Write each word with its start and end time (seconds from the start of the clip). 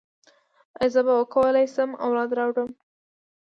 ایا 0.81 0.91
زه 0.93 1.01
به 1.05 1.13
وکولی 1.19 1.65
شم 1.73 1.89
اولاد 2.05 2.29
راوړم؟ 2.39 2.69